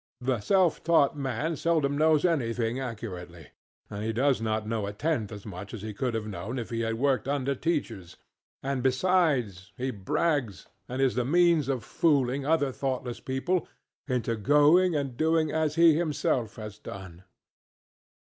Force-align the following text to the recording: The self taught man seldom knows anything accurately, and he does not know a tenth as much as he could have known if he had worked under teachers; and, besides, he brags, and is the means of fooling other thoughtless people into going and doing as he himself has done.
The 0.19 0.39
self 0.39 0.83
taught 0.83 1.15
man 1.15 1.55
seldom 1.55 1.95
knows 1.95 2.25
anything 2.25 2.79
accurately, 2.79 3.51
and 3.87 4.03
he 4.03 4.11
does 4.11 4.41
not 4.41 4.65
know 4.67 4.87
a 4.87 4.93
tenth 4.93 5.31
as 5.31 5.45
much 5.45 5.75
as 5.75 5.83
he 5.83 5.93
could 5.93 6.15
have 6.15 6.25
known 6.25 6.57
if 6.57 6.71
he 6.71 6.79
had 6.79 6.95
worked 6.95 7.27
under 7.27 7.53
teachers; 7.53 8.17
and, 8.63 8.81
besides, 8.81 9.71
he 9.77 9.91
brags, 9.91 10.65
and 10.89 11.03
is 11.03 11.13
the 11.13 11.23
means 11.23 11.67
of 11.67 11.83
fooling 11.83 12.47
other 12.47 12.71
thoughtless 12.71 13.19
people 13.19 13.67
into 14.07 14.35
going 14.35 14.95
and 14.95 15.17
doing 15.17 15.51
as 15.51 15.75
he 15.75 15.93
himself 15.93 16.55
has 16.55 16.79
done. 16.79 17.23